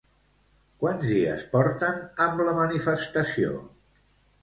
[0.83, 3.65] Quants dies porten amb la manifestació?